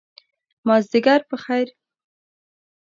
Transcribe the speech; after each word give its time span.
مازدیګر 0.67 1.21
په 1.29 1.35
خیر! 1.43 1.67